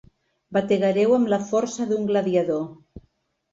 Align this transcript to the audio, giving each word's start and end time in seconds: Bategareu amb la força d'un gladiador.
Bategareu 0.57 1.13
amb 1.19 1.29
la 1.35 1.39
força 1.51 1.87
d'un 1.93 2.11
gladiador. 2.11 2.67